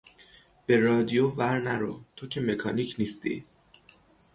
به 0.65 0.77
رادیو 0.79 1.27
ور 1.29 1.59
نرو، 1.59 1.99
تو 2.15 2.27
که 2.27 2.41
مکانیک 2.41 2.95
نیستی! 2.99 3.45